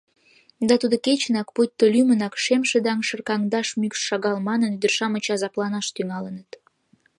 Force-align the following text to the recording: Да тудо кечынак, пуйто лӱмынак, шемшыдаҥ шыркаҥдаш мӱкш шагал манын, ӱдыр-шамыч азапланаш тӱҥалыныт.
Да 0.67 0.75
тудо 0.81 0.95
кечынак, 1.05 1.47
пуйто 1.55 1.85
лӱмынак, 1.93 2.33
шемшыдаҥ 2.43 2.99
шыркаҥдаш 3.07 3.67
мӱкш 3.79 3.99
шагал 4.07 4.37
манын, 4.47 4.71
ӱдыр-шамыч 4.75 5.25
азапланаш 5.33 5.87
тӱҥалыныт. 5.95 6.49